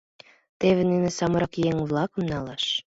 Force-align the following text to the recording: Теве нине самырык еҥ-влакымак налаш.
Теве 0.59 0.81
нине 0.89 1.09
самырык 1.17 1.53
еҥ-влакымак 1.69 2.29
налаш. 2.31 2.65